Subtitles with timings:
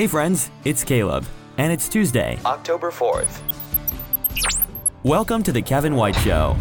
[0.00, 1.26] Hey friends, it's Caleb,
[1.58, 3.42] and it's Tuesday, October 4th.
[5.02, 6.56] Welcome to the Kevin White Show.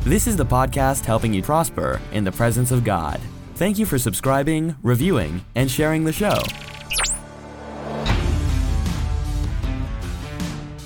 [0.00, 3.20] This is the podcast helping you prosper in the presence of God.
[3.56, 6.40] Thank you for subscribing, reviewing, and sharing the show.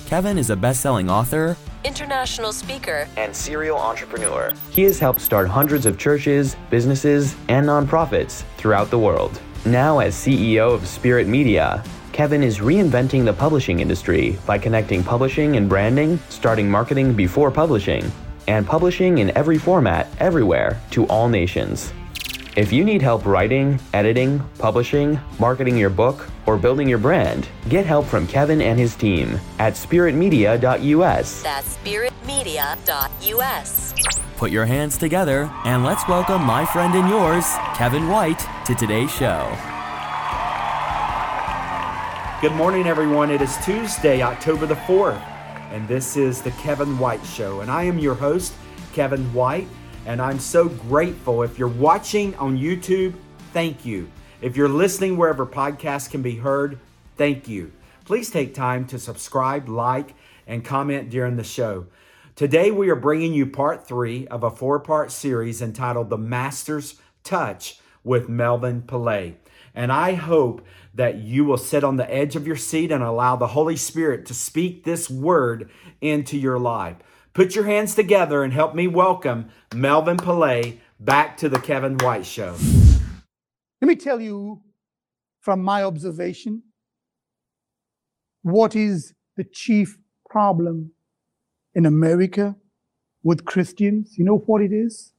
[0.05, 1.55] Kevin is a best selling author,
[1.85, 4.51] international speaker, and serial entrepreneur.
[4.69, 9.39] He has helped start hundreds of churches, businesses, and nonprofits throughout the world.
[9.65, 15.57] Now, as CEO of Spirit Media, Kevin is reinventing the publishing industry by connecting publishing
[15.57, 18.09] and branding, starting marketing before publishing,
[18.47, 21.91] and publishing in every format, everywhere, to all nations.
[22.55, 27.85] If you need help writing, editing, publishing, marketing your book, or building your brand, get
[27.85, 31.43] help from Kevin and his team at spiritmedia.us.
[31.43, 33.93] That's spiritmedia.us.
[34.39, 37.43] Put your hands together and let's welcome my friend and yours,
[37.75, 39.53] Kevin White, to today's show.
[42.39, 43.31] Good morning, everyone.
[43.31, 45.19] It is Tuesday, October the 4th,
[45.73, 47.59] and this is the Kevin White Show.
[47.59, 48.53] And I am your host,
[48.93, 49.67] Kevin White,
[50.05, 51.43] and I'm so grateful.
[51.43, 53.15] If you're watching on YouTube,
[53.51, 54.09] thank you.
[54.41, 56.79] If you're listening wherever podcasts can be heard,
[57.17, 57.73] thank you.
[58.05, 60.15] Please take time to subscribe, like,
[60.47, 61.87] and comment during the show.
[62.39, 66.95] Today, we are bringing you part three of a four part series entitled The Master's
[67.21, 69.33] Touch with Melvin Pillay.
[69.75, 73.35] And I hope that you will sit on the edge of your seat and allow
[73.35, 76.95] the Holy Spirit to speak this word into your life.
[77.33, 82.25] Put your hands together and help me welcome Melvin Pillay back to the Kevin White
[82.25, 82.55] Show.
[83.81, 84.61] Let me tell you
[85.41, 86.63] from my observation
[88.43, 89.97] what is the chief
[90.29, 90.93] problem
[91.79, 92.57] in America
[93.23, 94.17] with Christians.
[94.17, 95.13] You know what it is?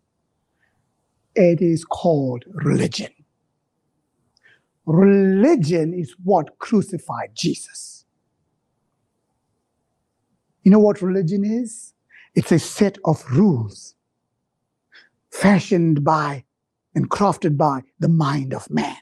[1.35, 3.09] It is called religion.
[4.85, 8.05] Religion is what crucified Jesus.
[10.63, 11.95] You know what religion is?
[12.35, 13.95] It's a set of rules
[15.31, 16.45] fashioned by
[16.95, 18.99] and crafted by the mind of man.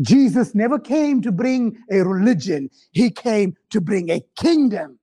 [0.00, 4.98] Jesus never came to bring a religion, he came to bring a kingdom.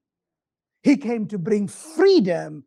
[0.83, 2.65] He came to bring freedom.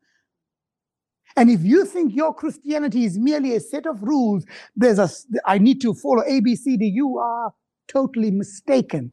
[1.36, 4.44] And if you think your Christianity is merely a set of rules,
[4.76, 5.10] there's a
[5.46, 7.52] I need to follow ABCD, you are
[7.88, 9.12] totally mistaken.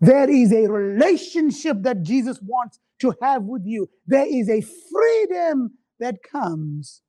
[0.00, 3.88] There is a relationship that Jesus wants to have with you.
[4.06, 7.02] There is a freedom that comes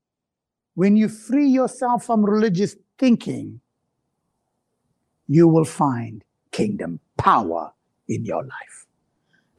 [0.75, 3.61] when you free yourself from religious thinking.
[5.27, 7.73] You will find kingdom power
[8.09, 8.86] in your life.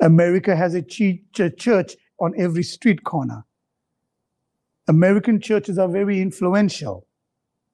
[0.00, 3.44] America has a church on every street corner.
[4.86, 7.06] American churches are very influential,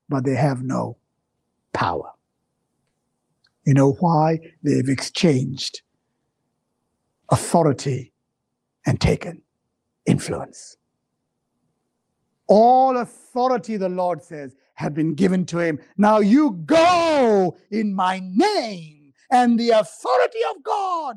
[0.08, 0.96] but they have no
[1.72, 2.10] power.
[3.64, 4.40] You know why?
[4.62, 5.82] They've exchanged
[7.30, 8.12] authority
[8.86, 9.42] and taken
[10.06, 10.76] influence.
[12.46, 15.78] All authority, the Lord says, have been given to him.
[15.96, 21.16] Now you go in my name and the authority of God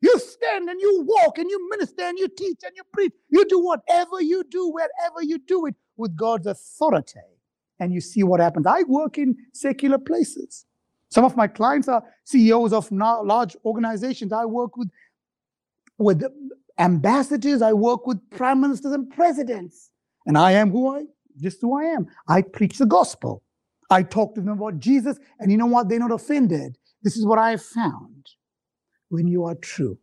[0.00, 3.12] you stand and you walk and you minister and you teach and you preach.
[3.30, 7.20] You do whatever you do, wherever you do it with God's authority.
[7.78, 8.66] And you see what happens.
[8.66, 10.64] I work in secular places.
[11.10, 14.32] Some of my clients are CEOs of large organizations.
[14.32, 14.90] I work with,
[15.98, 16.22] with
[16.78, 17.62] ambassadors.
[17.62, 19.90] I work with prime ministers and presidents.
[20.26, 21.02] And I am who I,
[21.40, 22.06] just who I am.
[22.28, 23.42] I preach the gospel.
[23.90, 25.18] I talk to them about Jesus.
[25.38, 25.88] And you know what?
[25.88, 26.76] They're not offended.
[27.02, 28.26] This is what I have found
[29.08, 29.98] when you are true,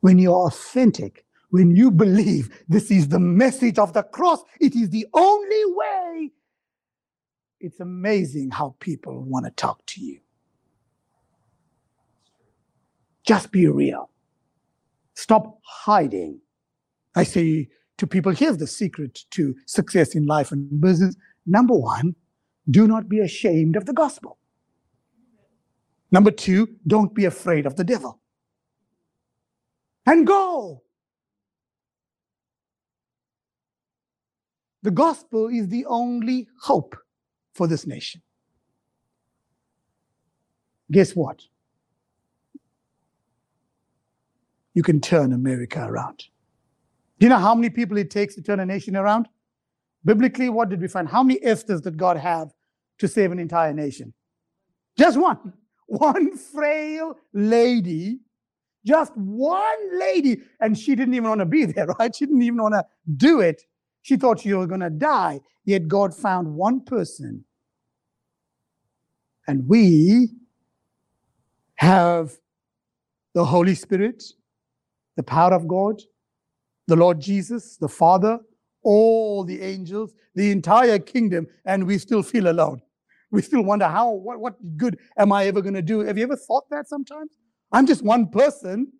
[0.00, 4.74] when you are authentic, when you believe this is the message of the cross, it
[4.74, 6.32] is the only way.
[7.60, 10.20] It's amazing how people want to talk to you.
[13.24, 14.10] Just be real.
[15.14, 16.40] Stop hiding.
[17.14, 21.14] I say to people here's the secret to success in life and business.
[21.46, 22.16] Number one,
[22.70, 24.38] do not be ashamed of the gospel.
[26.14, 28.20] Number two, don't be afraid of the devil.
[30.06, 30.84] And go.
[34.84, 36.94] The gospel is the only hope
[37.52, 38.22] for this nation.
[40.92, 41.42] Guess what?
[44.72, 46.18] You can turn America around.
[47.18, 49.26] Do you know how many people it takes to turn a nation around?
[50.04, 51.08] Biblically, what did we find?
[51.08, 52.52] How many Esthers did God have
[53.00, 54.14] to save an entire nation?
[54.96, 55.54] Just one
[55.98, 58.20] one frail lady,
[58.84, 62.14] just one lady, and she didn't even want to be there, right?
[62.14, 62.84] She didn't even want to
[63.16, 63.62] do it.
[64.02, 65.40] She thought she was going to die.
[65.64, 67.44] Yet God found one person.
[69.46, 70.30] And we
[71.76, 72.32] have
[73.34, 74.22] the Holy Spirit,
[75.16, 76.00] the power of God,
[76.86, 78.38] the Lord Jesus, the Father,
[78.82, 82.80] all the angels, the entire kingdom, and we still feel alone.
[83.34, 86.00] We still wonder how, what, what good am I ever going to do?
[86.02, 87.32] Have you ever thought that sometimes?
[87.72, 88.92] I'm just one person.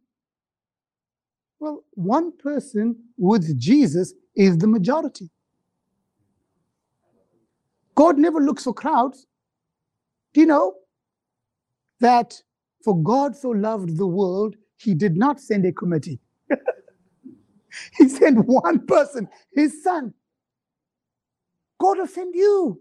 [1.61, 5.31] Well, one person with Jesus is the majority.
[7.97, 9.27] God never looks for crowds.
[10.35, 10.75] Do you know
[12.01, 12.43] that
[12.85, 16.21] for God so loved the world, he did not send a committee.
[17.99, 20.15] he sent one person, his son.
[21.81, 22.81] God will send you.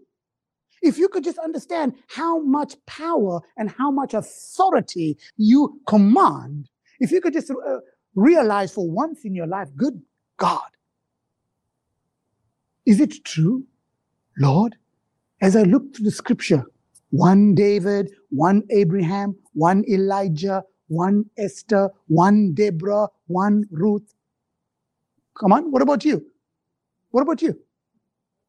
[0.84, 6.70] If you could just understand how much power and how much authority you command,
[7.00, 7.78] if you could just uh,
[8.16, 10.02] realize for once in your life, good
[10.38, 10.62] God,
[12.86, 13.64] is it true,
[14.38, 14.76] Lord?
[15.42, 16.64] As I look through the scripture,
[17.10, 24.14] one David, one Abraham, one Elijah, one Esther, one Deborah, one Ruth.
[25.40, 26.26] Come on, what about you?
[27.10, 27.58] What about you?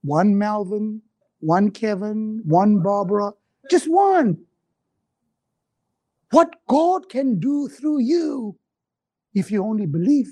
[0.04, 1.02] One Melvin,
[1.40, 3.32] one Kevin, one Barbara,
[3.70, 4.38] just one.
[6.32, 8.58] What God can do through you
[9.34, 10.28] if you only believe.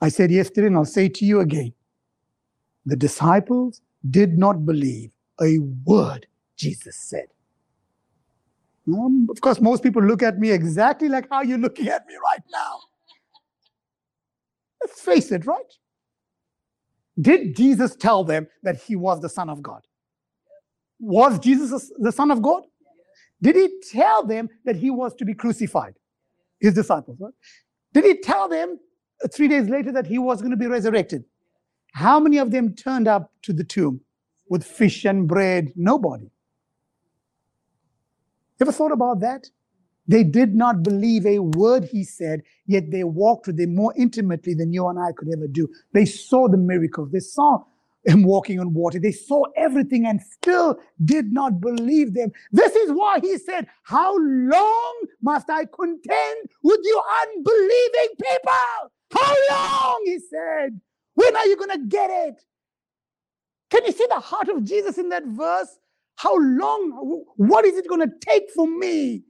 [0.00, 1.72] I said yesterday, and I'll say to you again
[2.86, 3.80] the disciples
[4.10, 6.26] did not believe a word
[6.56, 7.26] Jesus said.
[8.88, 12.14] Um, of course, most people look at me exactly like how you're looking at me
[12.22, 12.80] right now.
[14.80, 15.72] Let's face it, right?
[17.22, 19.82] Did Jesus tell them that he was the Son of God?
[21.00, 22.64] Was Jesus the Son of God?
[23.42, 25.94] Did he tell them that he was to be crucified?
[26.60, 27.34] His disciples, right?
[27.94, 28.78] Did he tell them
[29.24, 31.24] uh, three days later that he was going to be resurrected?
[31.92, 34.00] How many of them turned up to the tomb
[34.48, 35.72] with fish and bread?
[35.76, 36.30] Nobody.
[38.60, 39.48] Ever thought about that?
[40.06, 44.54] They did not believe a word he said, yet they walked with him more intimately
[44.54, 45.68] than you and I could ever do.
[45.94, 47.10] They saw the miracles.
[47.12, 47.64] They saw
[48.04, 48.98] him walking on water.
[48.98, 52.32] They saw everything and still did not believe them.
[52.50, 58.90] This is why he said, How long must I contend with you unbelieving people?
[59.12, 60.02] How long?
[60.06, 60.80] He said.
[61.14, 62.42] When are you going to get it?
[63.70, 65.78] Can you see the heart of Jesus in that verse?
[66.16, 67.24] How long?
[67.36, 69.24] What is it going to take for me?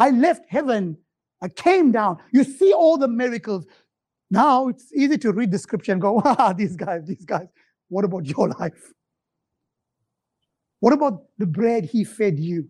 [0.00, 0.96] I left heaven.
[1.42, 2.18] I came down.
[2.32, 3.66] You see all the miracles.
[4.30, 7.48] Now it's easy to read the scripture and go, ah, these guys, these guys.
[7.88, 8.92] What about your life?
[10.80, 12.68] What about the bread he fed you?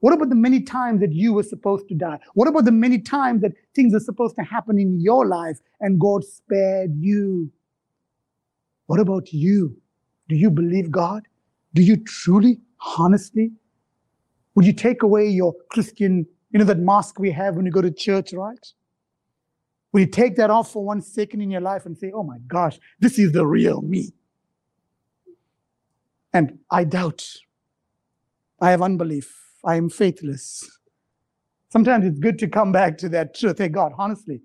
[0.00, 2.20] What about the many times that you were supposed to die?
[2.34, 5.98] What about the many times that things are supposed to happen in your life and
[6.00, 7.50] God spared you?
[8.86, 9.76] What about you?
[10.28, 11.24] Do you believe God?
[11.74, 12.60] Do you truly,
[12.96, 13.50] honestly?
[14.54, 17.82] Would you take away your Christian, you know, that mask we have when you go
[17.82, 18.66] to church, right?
[19.92, 22.38] Will you take that off for one second in your life and say, oh my
[22.46, 24.12] gosh, this is the real me?
[26.32, 27.26] And I doubt.
[28.60, 29.34] I have unbelief.
[29.64, 30.78] I am faithless.
[31.70, 33.58] Sometimes it's good to come back to that truth.
[33.58, 34.40] Hey, God, honestly,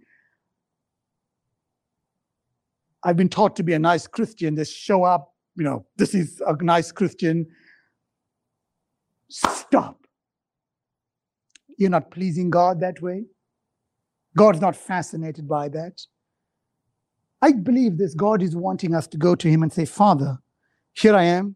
[3.04, 6.42] I've been taught to be a nice Christian, just show up, you know, this is
[6.46, 7.46] a nice Christian.
[9.30, 10.03] Stop.
[11.78, 13.26] You're not pleasing God that way.
[14.36, 16.02] God's not fascinated by that.
[17.42, 20.40] I believe this God is wanting us to go to Him and say, Father,
[20.94, 21.56] here I am.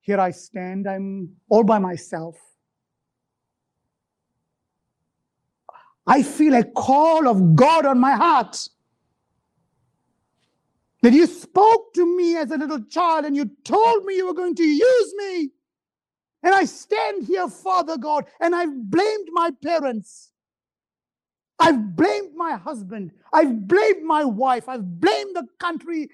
[0.00, 0.88] Here I stand.
[0.88, 2.36] I'm all by myself.
[6.06, 8.56] I feel a call of God on my heart
[11.02, 14.34] that you spoke to me as a little child and you told me you were
[14.34, 15.50] going to use me.
[16.42, 20.30] And I stand here, Father God, and I've blamed my parents.
[21.58, 23.10] I've blamed my husband.
[23.32, 24.68] I've blamed my wife.
[24.68, 26.10] I've blamed the country.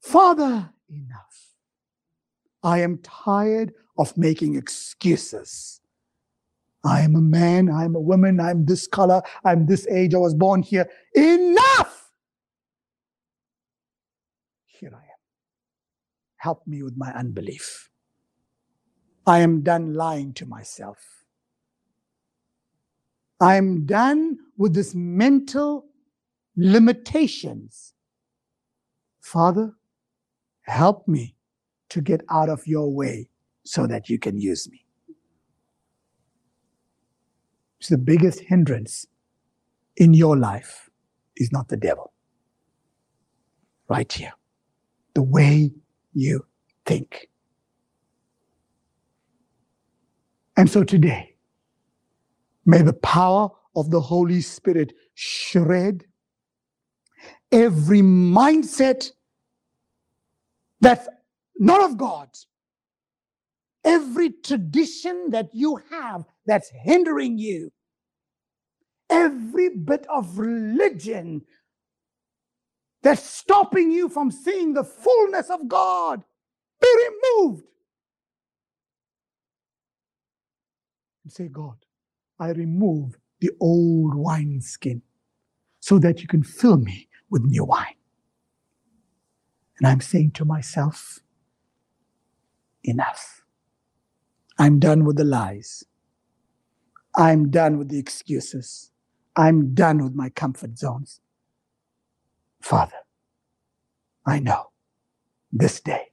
[0.00, 1.54] Father, enough.
[2.62, 5.80] I am tired of making excuses.
[6.84, 7.70] I am a man.
[7.70, 8.40] I'm a woman.
[8.40, 9.22] I'm this color.
[9.44, 10.14] I'm this age.
[10.14, 10.88] I was born here.
[11.14, 12.10] Enough!
[14.66, 15.20] Here I am.
[16.36, 17.89] Help me with my unbelief.
[19.30, 20.98] I am done lying to myself.
[23.40, 25.86] I am done with this mental
[26.56, 27.94] limitations.
[29.20, 29.74] Father,
[30.62, 31.36] help me
[31.90, 33.30] to get out of your way
[33.64, 34.84] so that you can use me.
[37.78, 39.06] It's the biggest hindrance
[39.96, 40.90] in your life
[41.36, 42.12] is not the devil.
[43.88, 44.32] Right here
[45.14, 45.70] the way
[46.14, 46.46] you
[46.84, 47.29] think.
[50.56, 51.36] And so today,
[52.66, 56.04] may the power of the Holy Spirit shred
[57.52, 59.10] every mindset
[60.80, 61.08] that's
[61.58, 62.28] not of God.
[63.84, 67.72] Every tradition that you have that's hindering you.
[69.08, 71.42] Every bit of religion
[73.02, 76.22] that's stopping you from seeing the fullness of God
[76.80, 77.64] be removed.
[81.30, 81.76] And say, God,
[82.40, 85.02] I remove the old wineskin
[85.78, 87.94] so that you can fill me with new wine.
[89.78, 91.20] And I'm saying to myself,
[92.82, 93.44] enough.
[94.58, 95.84] I'm done with the lies.
[97.16, 98.90] I'm done with the excuses.
[99.36, 101.20] I'm done with my comfort zones.
[102.60, 103.06] Father,
[104.26, 104.70] I know
[105.52, 106.08] this day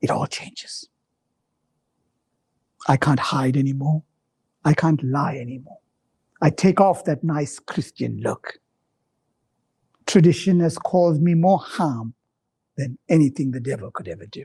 [0.00, 0.88] it all changes.
[2.88, 4.02] I can't hide anymore.
[4.64, 5.78] I can't lie anymore.
[6.42, 8.58] I take off that nice Christian look.
[10.06, 12.14] Tradition has caused me more harm
[12.76, 14.44] than anything the devil could ever do.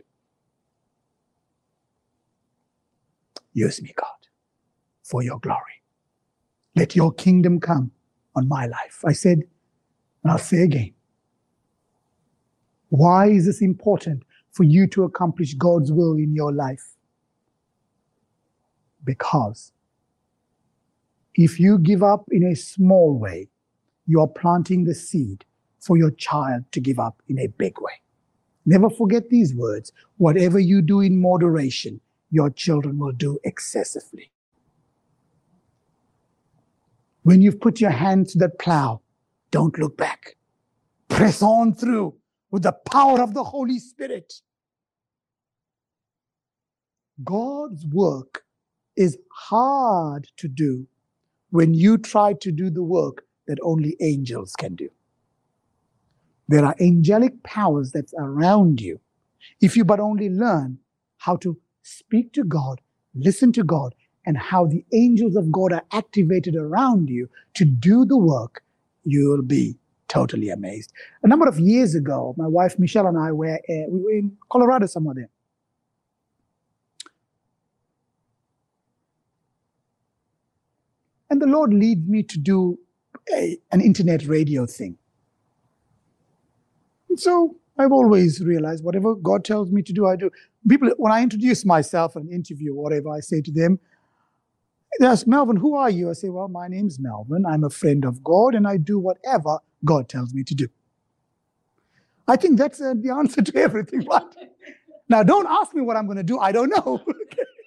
[3.53, 4.07] Use me, God,
[5.03, 5.81] for your glory.
[6.75, 7.91] Let your kingdom come
[8.35, 9.01] on my life.
[9.05, 9.39] I said,
[10.23, 10.93] and I'll say again,
[12.89, 16.94] why is this important for you to accomplish God's will in your life?
[19.05, 19.73] Because
[21.35, 23.49] if you give up in a small way,
[24.07, 25.45] you are planting the seed
[25.79, 27.93] for your child to give up in a big way.
[28.65, 29.91] Never forget these words.
[30.17, 34.31] Whatever you do in moderation, your children will do excessively.
[37.23, 39.01] When you've put your hand to that plow,
[39.51, 40.37] don't look back.
[41.09, 42.15] Press on through
[42.51, 44.33] with the power of the Holy Spirit.
[47.23, 48.44] God's work
[48.97, 50.87] is hard to do
[51.51, 54.89] when you try to do the work that only angels can do.
[56.47, 58.99] There are angelic powers that's around you.
[59.61, 60.79] If you but only learn
[61.17, 62.81] how to speak to God,
[63.15, 68.05] listen to God, and how the angels of God are activated around you to do
[68.05, 68.63] the work,
[69.03, 70.93] you'll be totally amazed.
[71.23, 74.37] A number of years ago, my wife Michelle and I were uh, we were in
[74.51, 75.29] Colorado somewhere there.
[81.29, 82.77] And the Lord lead me to do
[83.33, 84.97] a, an internet radio thing.
[87.09, 90.29] And so I've always realized whatever God tells me to do, I do.
[90.67, 93.79] People, when I introduce myself in an interview or whatever, I say to them,
[94.99, 96.09] they ask, Melvin, who are you?
[96.09, 97.45] I say, well, my name's Melvin.
[97.45, 100.67] I'm a friend of God and I do whatever God tells me to do.
[102.27, 104.23] I think that's uh, the answer to everything, right?
[105.09, 106.39] now, don't ask me what I'm going to do.
[106.39, 107.03] I don't know.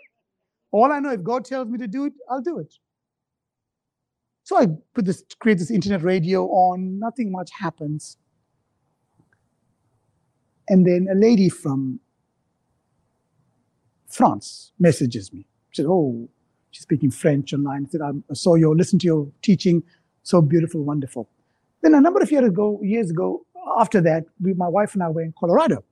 [0.70, 2.74] All I know, if God tells me to do it, I'll do it.
[4.48, 8.16] So I put this, create this internet radio on, nothing much happens.
[10.70, 12.00] And then a lady from
[14.08, 15.46] France messages me.
[15.72, 16.30] She said, Oh,
[16.70, 17.84] she's speaking French online.
[17.88, 19.82] I said, I saw your, listen to your teaching,
[20.22, 21.28] so beautiful, wonderful.
[21.82, 23.44] Then a number of years ago, years ago,
[23.78, 25.84] after that, we, my wife and I were in Colorado.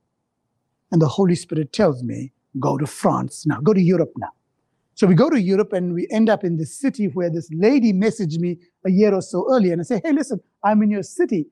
[0.91, 4.33] And the Holy Spirit tells me, go to France now, go to Europe now.
[4.97, 7.93] So we go to Europe and we end up in this city where this lady
[7.93, 11.03] messaged me a year or so earlier and I say, hey, listen, I'm in your
[11.03, 11.49] city.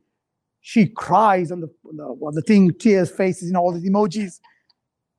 [0.63, 4.41] She cries on the, the, the thing, tears, faces, you know, all these emojis.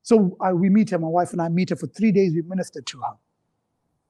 [0.02, 2.32] So I, we meet her, my wife and I meet her for three days.
[2.34, 3.14] We minister to her.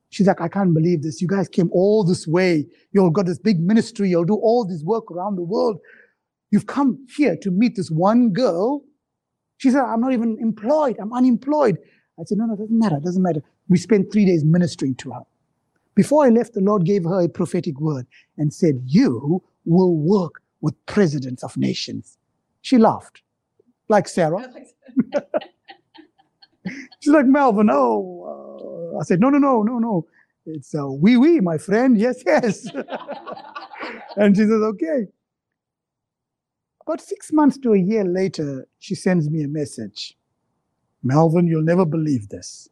[0.09, 1.21] She's like, I can't believe this.
[1.21, 2.65] You guys came all this way.
[2.93, 4.09] You've got this big ministry.
[4.09, 5.79] You'll do all this work around the world.
[6.51, 8.83] You've come here to meet this one girl.
[9.59, 10.97] She said, I'm not even employed.
[10.99, 11.77] I'm unemployed.
[12.19, 12.97] I said, no, no, it doesn't matter.
[12.97, 13.43] It doesn't matter.
[13.69, 15.23] We spent three days ministering to her.
[15.95, 18.07] Before I left, the Lord gave her a prophetic word
[18.39, 22.19] and said, You will work with presidents of nations.
[22.63, 23.23] She laughed,
[23.89, 24.49] like Sarah.
[27.01, 28.93] She's like, Melvin, oh.
[28.95, 30.07] Uh, I said, No, no, no, no, no.
[30.47, 31.99] It's a uh, wee wee, my friend.
[31.99, 32.67] Yes, yes.
[34.17, 35.07] and she says, Okay.
[36.87, 40.17] About six months to a year later, she sends me a message
[41.03, 42.69] Melvin, you'll never believe this.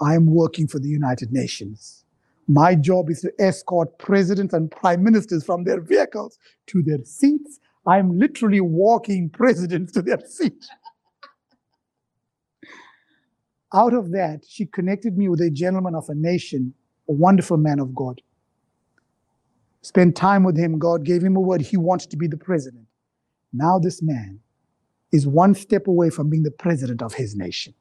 [0.00, 2.04] I'm working for the United Nations.
[2.46, 7.60] My job is to escort presidents and prime ministers from their vehicles to their seats.
[7.86, 10.68] I'm literally walking presidents to their seats.
[13.72, 16.74] Out of that, she connected me with a gentleman of a nation,
[17.08, 18.20] a wonderful man of God.
[19.82, 20.78] Spent time with him.
[20.78, 21.60] God gave him a word.
[21.60, 22.86] He wants to be the president.
[23.52, 24.40] Now, this man
[25.12, 27.74] is one step away from being the president of his nation.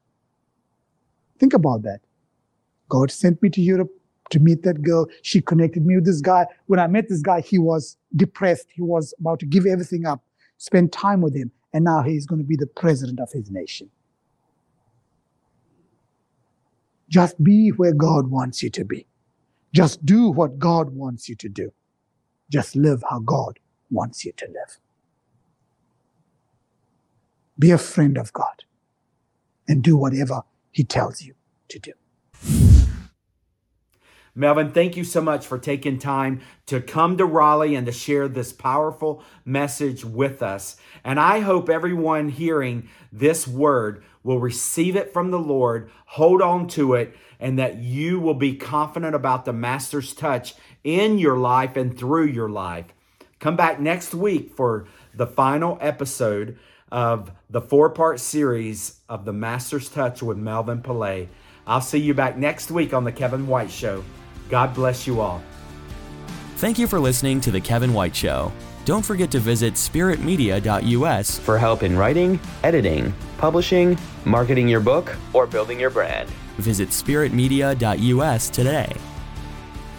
[1.43, 1.99] Think about that.
[2.87, 3.91] God sent me to Europe
[4.29, 5.07] to meet that girl.
[5.23, 6.45] She connected me with this guy.
[6.67, 8.67] When I met this guy, he was depressed.
[8.73, 10.23] He was about to give everything up,
[10.57, 13.89] spend time with him, and now he's going to be the president of his nation.
[17.09, 19.05] Just be where God wants you to be.
[19.73, 21.73] Just do what God wants you to do.
[22.49, 23.59] Just live how God
[23.91, 24.79] wants you to live.
[27.59, 28.63] Be a friend of God
[29.67, 31.35] and do whatever He tells you
[31.69, 31.93] to do.
[34.35, 38.27] Melvin, thank you so much for taking time to come to Raleigh and to share
[38.27, 40.75] this powerful message with us.
[41.03, 46.67] And I hope everyone hearing this word will receive it from the Lord, hold on
[46.69, 51.77] to it, and that you will be confident about the Master's touch in your life
[51.77, 52.87] and through your life.
[53.39, 56.57] Come back next week for the final episode
[56.93, 61.27] of the four part series of the Master's Touch with Melvin Pillay.
[61.65, 64.03] I'll see you back next week on The Kevin White Show.
[64.49, 65.41] God bless you all.
[66.57, 68.51] Thank you for listening to The Kevin White Show.
[68.85, 75.47] Don't forget to visit spiritmedia.us for help in writing, editing, publishing, marketing your book, or
[75.47, 76.29] building your brand.
[76.57, 78.93] Visit spiritmedia.us today.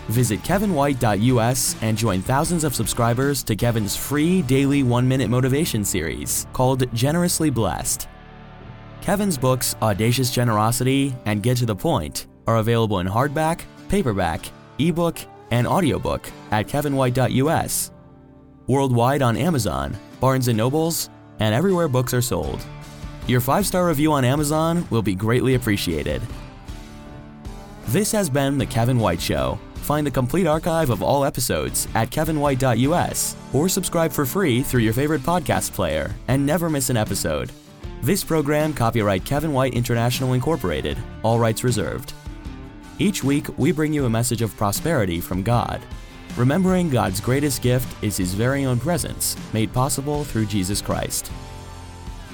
[0.08, 6.46] Visit kevinwhite.us and join thousands of subscribers to Kevin's free daily one minute motivation series
[6.52, 8.06] called Generously Blessed.
[9.00, 14.46] Kevin's books, Audacious Generosity and Get to the Point, are available in hardback, paperback,
[14.78, 15.18] ebook,
[15.50, 17.90] and audiobook at kevinwhite.us,
[18.66, 21.08] worldwide on Amazon, Barnes & Nobles,
[21.38, 22.64] and everywhere books are sold.
[23.26, 26.20] Your 5-star review on Amazon will be greatly appreciated.
[27.86, 29.58] This has been The Kevin White Show.
[29.84, 34.94] Find the complete archive of all episodes at kevinwhite.us or subscribe for free through your
[34.94, 37.52] favorite podcast player and never miss an episode.
[38.00, 42.14] This program copyright Kevin White International Incorporated, all rights reserved.
[42.98, 45.82] Each week, we bring you a message of prosperity from God.
[46.34, 51.30] Remembering God's greatest gift is His very own presence, made possible through Jesus Christ.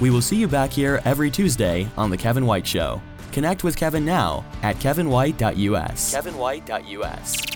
[0.01, 3.03] We will see you back here every Tuesday on The Kevin White Show.
[3.33, 6.15] Connect with Kevin now at kevinwhite.us.
[6.15, 7.50] kevinwhite.us.